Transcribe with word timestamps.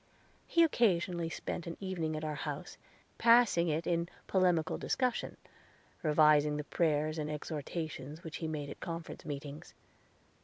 He 0.47 0.63
occasionally 0.63 1.29
spent 1.29 1.67
an 1.67 1.77
evening 1.79 2.15
at 2.17 2.23
our 2.23 2.33
house, 2.33 2.75
passing 3.19 3.67
it 3.67 3.85
in 3.85 4.09
polemical 4.25 4.79
discussion, 4.79 5.37
revising 6.01 6.57
the 6.57 6.63
prayers 6.63 7.19
and 7.19 7.29
exhortations 7.29 8.23
which 8.23 8.37
he 8.37 8.47
made 8.47 8.71
at 8.71 8.79
conference 8.79 9.25
meetings. 9.25 9.75